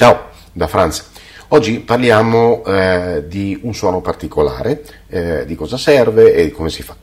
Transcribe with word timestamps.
Ciao 0.00 0.28
da 0.50 0.66
Franz. 0.66 1.10
Oggi 1.48 1.80
parliamo 1.80 2.64
eh, 2.64 3.24
di 3.26 3.60
un 3.64 3.74
suono 3.74 4.00
particolare, 4.00 4.82
eh, 5.10 5.44
di 5.44 5.54
cosa 5.54 5.76
serve 5.76 6.32
e 6.32 6.44
di 6.44 6.52
come 6.52 6.70
si 6.70 6.82
fa. 6.82 6.96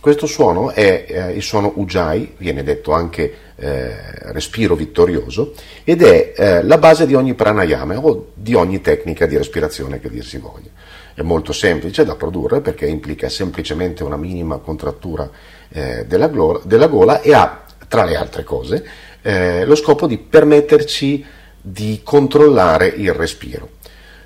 Questo 0.00 0.26
suono 0.26 0.72
è 0.72 1.04
eh, 1.06 1.30
il 1.34 1.42
suono 1.42 1.70
Ujjayi, 1.76 2.34
viene 2.38 2.64
detto 2.64 2.90
anche 2.90 3.32
eh, 3.54 3.94
respiro 4.32 4.74
vittorioso, 4.74 5.54
ed 5.84 6.02
è 6.02 6.32
eh, 6.36 6.62
la 6.64 6.78
base 6.78 7.06
di 7.06 7.14
ogni 7.14 7.34
pranayama 7.34 7.96
o 7.96 8.32
di 8.34 8.54
ogni 8.54 8.80
tecnica 8.80 9.26
di 9.26 9.36
respirazione 9.36 10.00
che 10.00 10.10
dir 10.10 10.24
si 10.24 10.38
voglia. 10.38 10.70
È 11.14 11.22
molto 11.22 11.52
semplice 11.52 12.04
da 12.04 12.16
produrre 12.16 12.60
perché 12.60 12.86
implica 12.86 13.28
semplicemente 13.28 14.02
una 14.02 14.16
minima 14.16 14.58
contrattura 14.58 15.30
eh, 15.68 16.06
della, 16.06 16.26
glo- 16.26 16.60
della, 16.64 16.88
gola 16.88 17.20
e 17.20 17.34
ha, 17.34 17.62
tra 17.86 18.02
le 18.02 18.16
altre 18.16 18.42
cose, 18.42 18.84
lo 19.22 19.76
scopo 19.76 20.08
di 20.08 20.18
permetterci 20.18 21.24
di 21.62 22.00
controllare 22.02 22.88
il 22.88 23.12
respiro. 23.14 23.80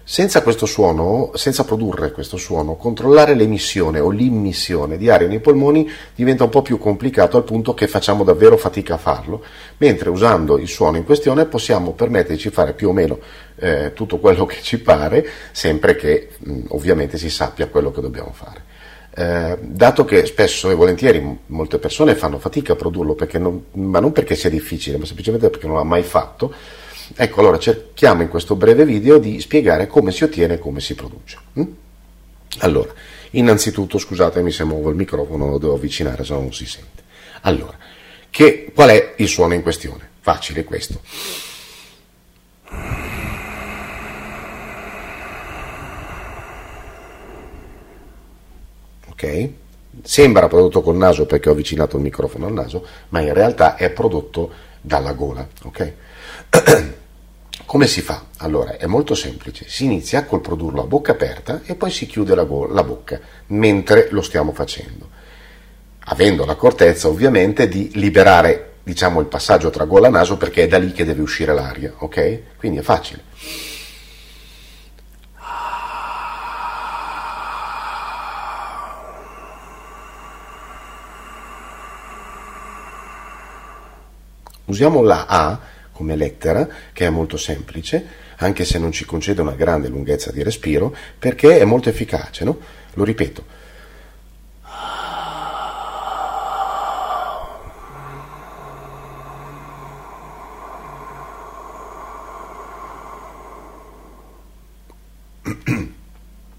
Senza 0.09 0.41
questo 0.43 0.67
suono, 0.67 1.33
senza 1.35 1.65
produrre 1.65 2.13
questo 2.13 2.37
suono, 2.37 2.77
controllare 2.77 3.35
l'emissione 3.35 3.99
o 3.99 4.09
l'immissione 4.09 4.97
di 4.97 5.11
aria 5.11 5.27
nei 5.27 5.41
polmoni 5.41 5.91
diventa 6.15 6.45
un 6.45 6.49
po' 6.49 6.63
più 6.63 6.79
complicato 6.79 7.37
al 7.37 7.43
punto 7.43 7.75
che 7.75 7.89
facciamo 7.89 8.23
davvero 8.23 8.57
fatica 8.57 8.95
a 8.95 8.99
farlo, 8.99 9.43
mentre 9.79 10.09
usando 10.09 10.59
il 10.59 10.69
suono 10.69 10.97
in 10.97 11.05
questione 11.05 11.47
possiamo 11.47 11.91
permetterci 11.91 12.49
di 12.49 12.55
fare 12.55 12.73
più 12.73 12.91
o 12.91 12.93
meno 12.93 13.19
eh, 13.57 13.93
tutto 13.95 14.19
quello 14.19 14.47
che 14.47 14.63
ci 14.63 14.79
pare, 14.79 15.27
sempre 15.51 15.97
che 15.97 16.29
mh, 16.39 16.61
ovviamente 16.69 17.19
si 17.19 17.29
sappia 17.29 17.67
quello 17.67 17.91
che 17.91 18.01
dobbiamo 18.01 18.33
fare. 18.33 18.63
Eh, 19.13 19.59
dato 19.61 20.05
che 20.05 20.25
spesso 20.25 20.71
e 20.71 20.75
volentieri 20.75 21.39
molte 21.47 21.79
persone 21.79 22.15
fanno 22.15 22.39
fatica 22.39 22.75
a 22.75 22.77
produrlo, 22.77 23.17
non, 23.39 23.65
ma 23.73 23.99
non 23.99 24.13
perché 24.13 24.37
sia 24.37 24.51
difficile, 24.51 24.99
ma 24.99 25.05
semplicemente 25.05 25.51
perché 25.51 25.67
non 25.67 25.75
l'ha 25.75 25.83
mai 25.83 26.05
fatto, 26.05 26.55
Ecco, 27.15 27.41
allora 27.41 27.59
cerchiamo 27.59 28.23
in 28.23 28.29
questo 28.29 28.57
breve 28.57 28.85
video 28.85 29.19
di 29.19 29.41
spiegare 29.41 29.87
come 29.87 30.11
si 30.11 30.25
ottiene 30.25 30.55
e 30.55 30.59
come 30.59 30.81
si 30.81 30.95
produce. 30.95 31.39
Mm? 31.59 31.65
Allora, 32.59 32.93
innanzitutto, 33.31 33.99
scusatemi 33.99 34.51
se 34.51 34.65
muovo 34.65 34.91
il 34.91 34.97
microfono, 34.97 35.49
lo 35.49 35.59
devo 35.59 35.75
avvicinare, 35.75 36.25
se 36.25 36.33
no 36.33 36.41
non 36.41 36.53
si 36.53 36.67
sente. 36.67 37.05
Allora, 37.43 37.77
che, 38.31 38.73
qual 38.75 38.89
è 38.91 39.15
il 39.19 39.29
suono 39.29 39.55
in 39.55 39.63
questione? 39.63 40.09
Facile 40.21 40.65
questo. 40.65 41.01
Ok? 49.09 49.49
Sembra 50.03 50.49
prodotto 50.49 50.83
col 50.83 50.97
naso 50.97 51.25
perché 51.25 51.49
ho 51.49 51.53
avvicinato 51.53 51.97
il 51.97 52.03
microfono 52.03 52.47
al 52.47 52.53
naso, 52.53 52.87
ma 53.11 53.21
in 53.21 53.33
realtà 53.33 53.77
è 53.77 53.91
prodotto 53.91 54.53
dalla 54.87 55.13
gola. 55.13 55.47
Ok? 55.65 55.93
Come 57.67 57.87
si 57.89 58.01
fa? 58.01 58.27
Allora, 58.39 58.77
è 58.77 58.87
molto 58.87 59.17
semplice, 59.17 59.65
si 59.69 59.85
inizia 59.85 60.25
col 60.25 60.41
produrlo 60.41 60.83
a 60.83 60.87
bocca 60.87 61.13
aperta 61.13 61.63
e 61.65 61.75
poi 61.75 61.91
si 61.91 62.07
chiude 62.07 62.37
la, 62.37 62.45
go- 62.45 62.69
la 62.69 62.85
bocca 62.85 63.19
mentre 63.47 64.09
lo 64.13 64.23
stiamo 64.23 64.53
facendo, 64.53 65.09
avendo 66.05 66.45
l'accortezza 66.45 67.09
ovviamente 67.09 67.67
di 67.67 67.91
liberare 67.95 68.75
diciamo 68.85 69.19
il 69.19 69.27
passaggio 69.27 69.71
tra 69.71 69.85
gola 69.85 70.07
e 70.07 70.11
naso 70.11 70.37
perché 70.37 70.63
è 70.63 70.69
da 70.69 70.79
lì 70.79 70.93
che 70.93 71.05
deve 71.05 71.23
uscire 71.23 71.53
l'aria, 71.53 71.93
ok? 71.99 72.57
Quindi 72.57 72.79
è 72.79 72.83
facile. 72.83 73.25
Usiamo 84.67 85.03
la 85.03 85.27
A 85.27 85.61
come 85.93 86.17
lettera, 86.17 86.69
che 86.93 87.07
è 87.07 87.11
molto 87.11 87.37
semplice, 87.37 88.07
anche 88.37 88.65
se 88.65 88.79
non 88.79 88.93
ci 88.93 89.05
concede 89.07 89.41
una 89.41 89.55
grande 89.55 89.89
lunghezza 89.89 90.31
di 90.31 90.43
respiro, 90.43 90.95
perché 91.19 91.59
è 91.59 91.65
molto 91.65 91.89
efficace, 91.89 92.45
no? 92.45 92.59
Lo 92.95 93.05
ripeto. 93.05 93.45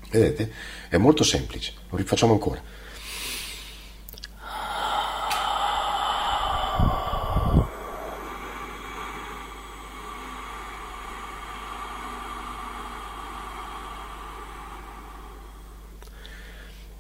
Vedete? 0.10 0.52
È 0.90 0.98
molto 0.98 1.24
semplice. 1.24 1.74
Lo 1.90 1.98
rifacciamo 1.98 2.34
ancora. 2.34 2.60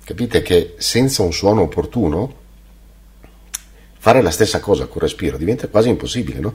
Capite 0.07 0.41
che 0.41 0.75
senza 0.77 1.21
un 1.21 1.33
suono 1.33 1.63
opportuno 1.63 2.33
fare 3.97 4.21
la 4.21 4.31
stessa 4.31 4.61
cosa 4.61 4.85
col 4.85 5.01
respiro 5.01 5.35
diventa 5.35 5.67
quasi 5.67 5.89
impossibile, 5.89 6.39
no? 6.39 6.53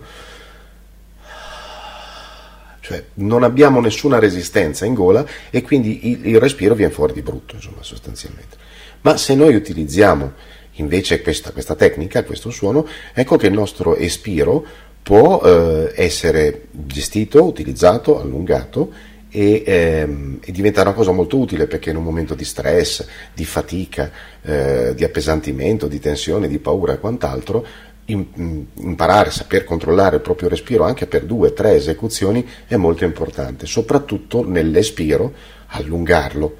Cioè 2.81 3.05
non 3.17 3.43
abbiamo 3.43 3.83
nessuna 3.83 4.19
resistenza 4.19 4.87
in 4.87 4.95
gola 4.95 5.27
e 5.51 5.61
quindi 5.61 6.13
il, 6.13 6.29
il 6.29 6.41
respiro 6.41 6.75
viene 6.75 6.95
fuori 6.95 7.13
di 7.13 7.21
brutto, 7.21 7.57
insomma, 7.57 7.83
sostanzialmente. 7.83 8.57
Ma 9.03 9.19
se 9.19 9.35
noi 9.35 9.55
utilizziamo 9.55 10.33
invece 10.77 11.21
questa, 11.21 11.51
questa 11.51 11.75
tecnica, 11.75 12.25
questo 12.25 12.49
suono, 12.49 12.89
ecco 13.13 13.37
che 13.37 13.49
il 13.49 13.53
nostro 13.53 13.97
espiro 13.97 14.65
può 15.03 15.43
eh, 15.43 15.93
essere 15.95 16.69
gestito, 16.71 17.45
utilizzato, 17.45 18.19
allungato 18.19 19.11
e, 19.35 19.63
ehm, 19.65 20.41
e, 20.45 20.53
diventa 20.53 20.83
una 20.83 20.93
cosa 20.93 21.11
molto 21.11 21.39
utile 21.39 21.67
perché 21.67 21.89
in 21.91 21.97
un 21.97 22.05
momento 22.05 22.35
di 22.35 22.45
stress, 22.45 23.07
di 23.35 23.47
fatica, 23.47 24.11
eh, 24.43 24.93
di 24.95 25.05
appesantimento, 25.05 25.89
di 25.89 25.99
tensione, 25.99 26.49
di 26.49 26.59
paura 26.59 26.93
e 26.93 26.99
quant'altro, 27.01 27.67
in, 28.07 28.67
imparare 28.75 29.29
a 29.31 29.33
saper 29.33 29.65
controllare 29.65 30.17
il 30.17 30.23
proprio 30.23 30.51
respiro 30.51 30.85
anche 30.85 31.07
per 31.07 31.25
due 31.25 31.55
tre 31.55 31.75
esecuzioni 31.75 32.47
è 32.67 32.77
molto 32.77 33.05
importante, 33.05 33.65
soprattutto 33.65 34.47
nell'espiro, 34.47 35.33
allungarlo. 35.69 36.59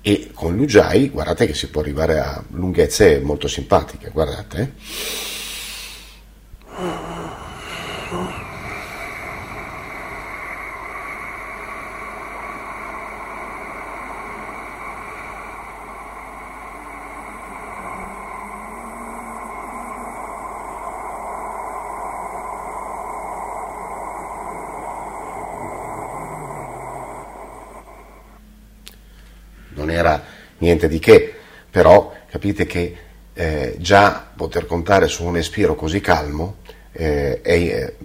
E 0.00 0.30
con 0.32 0.54
l'Ujai, 0.56 1.10
guardate 1.10 1.46
che 1.46 1.54
si 1.54 1.70
può 1.70 1.80
arrivare 1.80 2.18
a 2.18 2.42
lunghezze 2.50 3.20
molto 3.20 3.48
simpatiche, 3.48 4.10
guardate. 4.12 4.72
Non 29.82 29.90
era 29.90 30.22
niente 30.58 30.88
di 30.88 30.98
che, 30.98 31.34
però 31.68 32.14
capite 32.30 32.66
che 32.66 32.96
eh, 33.34 33.74
già 33.78 34.30
poter 34.34 34.66
contare 34.66 35.08
su 35.08 35.24
un 35.24 35.34
respiro 35.34 35.74
così 35.74 36.00
calmo 36.00 36.56
eh, 36.92 37.40
è 37.40 37.52
eh, 37.52 37.96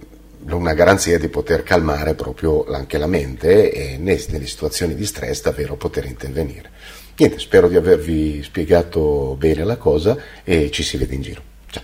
una 0.50 0.74
garanzia 0.74 1.18
di 1.18 1.28
poter 1.28 1.62
calmare 1.62 2.14
proprio 2.14 2.64
anche 2.66 2.98
la 2.98 3.06
mente 3.06 3.70
e 3.70 3.96
nelle 3.98 4.46
situazioni 4.46 4.94
di 4.94 5.04
stress 5.04 5.42
davvero 5.42 5.76
poter 5.76 6.06
intervenire. 6.06 6.70
Niente, 7.16 7.38
spero 7.38 7.68
di 7.68 7.76
avervi 7.76 8.42
spiegato 8.42 9.36
bene 9.38 9.64
la 9.64 9.76
cosa 9.76 10.16
e 10.44 10.70
ci 10.70 10.82
si 10.82 10.96
vede 10.96 11.14
in 11.14 11.22
giro. 11.22 11.42
Ciao. 11.66 11.82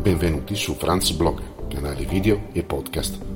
Benvenuti 0.00 0.54
su 0.54 0.74
Franz 0.74 1.10
Blog, 1.12 1.40
canale 1.68 2.04
video 2.04 2.48
e 2.52 2.62
podcast 2.62 3.35